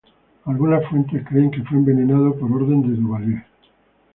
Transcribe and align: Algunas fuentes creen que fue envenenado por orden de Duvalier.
Algunas 0.45 0.83
fuentes 0.89 1.23
creen 1.27 1.51
que 1.51 1.61
fue 1.61 1.77
envenenado 1.77 2.33
por 2.39 2.51
orden 2.51 2.81
de 2.81 2.99
Duvalier. 2.99 3.45